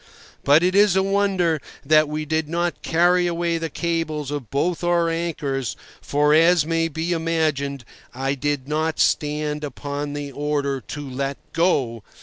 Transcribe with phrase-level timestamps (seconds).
[0.43, 4.83] But it is a wonder that we did not carry away the cables of both
[4.83, 11.07] our anchors, for, as may be imagined, I did not stand upon the order to
[11.07, 12.01] "Let go!"